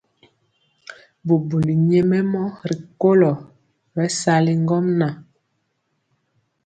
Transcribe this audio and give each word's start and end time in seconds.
Bubuli 1.25 1.73
nyɛmemɔ 1.87 2.43
rikolo 2.69 3.31
bɛsali 3.93 4.53
ŋgomnaŋ. 4.63 5.13